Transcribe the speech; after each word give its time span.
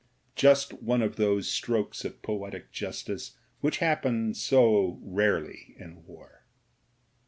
Just 0.35 0.73
one 0.81 1.03
of 1.03 1.17
those 1.17 1.47
strokes 1.47 2.03
of 2.05 2.23
poetic 2.23 2.71
justice 2.71 3.37
which 3.59 3.77
happen 3.77 4.33
so 4.33 4.97
rarely 5.03 5.75
in 5.77 6.03
war. 6.07 6.43